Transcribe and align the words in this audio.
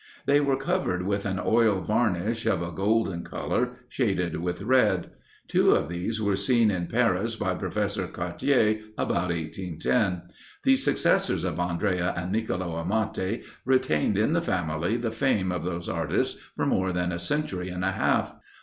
They 0.25 0.41
were 0.41 0.57
covered 0.57 1.05
with 1.05 1.27
an 1.27 1.39
oil 1.39 1.79
varnish, 1.81 2.47
of 2.47 2.63
a 2.63 2.71
golden 2.71 3.21
colour, 3.23 3.73
shaded 3.87 4.37
with 4.37 4.63
red. 4.63 5.11
Two 5.47 5.73
of 5.75 5.89
these 5.89 6.19
were 6.19 6.35
seen 6.35 6.71
in 6.71 6.87
Paris 6.87 7.35
by 7.35 7.53
Professor 7.53 8.07
Cartier 8.07 8.79
about 8.97 9.29
1810. 9.29 10.23
The 10.63 10.75
successors 10.75 11.43
of 11.43 11.59
Andrea 11.59 12.15
and 12.17 12.31
Nicolo 12.31 12.73
Amati 12.77 13.43
retained 13.63 14.17
in 14.17 14.33
the 14.33 14.41
family 14.41 14.97
the 14.97 15.11
fame 15.11 15.51
of 15.51 15.63
those 15.63 15.87
artists 15.87 16.41
for 16.55 16.65
more 16.65 16.91
than 16.91 17.11
a 17.11 17.19
century 17.19 17.69
and 17.69 17.85
a 17.85 17.91
half. 17.91 18.33